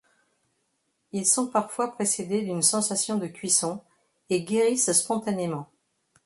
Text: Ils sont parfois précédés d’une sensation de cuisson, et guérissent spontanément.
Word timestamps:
Ils 1.11 1.27
sont 1.27 1.45
parfois 1.47 1.91
précédés 1.91 2.41
d’une 2.41 2.63
sensation 2.63 3.19
de 3.19 3.27
cuisson, 3.27 3.83
et 4.31 4.41
guérissent 4.43 4.91
spontanément. 4.93 5.69